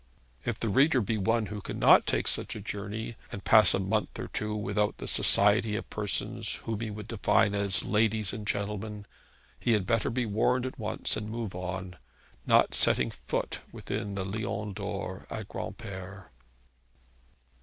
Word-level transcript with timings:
If 0.43 0.59
the 0.59 0.67
reader 0.69 0.99
be 0.99 1.19
one 1.19 1.45
who 1.53 1.61
cannot 1.61 2.07
take 2.07 2.27
such 2.27 2.55
a 2.55 2.59
journey, 2.59 3.17
and 3.31 3.43
pass 3.43 3.75
a 3.75 3.79
month 3.79 4.17
or 4.17 4.29
two 4.29 4.55
without 4.55 4.97
the 4.97 5.07
society 5.07 5.75
of 5.75 5.91
persons 5.91 6.55
whom 6.65 6.79
he 6.79 6.89
would 6.89 7.07
define 7.07 7.53
as 7.53 7.83
ladies 7.85 8.33
and 8.33 8.47
gentlemen, 8.47 9.05
he 9.59 9.73
had 9.73 9.85
better 9.85 10.09
be 10.09 10.25
warned 10.25 10.65
at 10.65 10.79
once, 10.79 11.15
and 11.17 11.29
move 11.29 11.53
on, 11.53 11.97
not 12.47 12.73
setting 12.73 13.11
foot 13.11 13.59
within 13.71 14.15
the 14.15 14.25
Lion 14.25 14.73
d'Or 14.73 15.27
at 15.29 15.47
Granpere. 15.47 16.31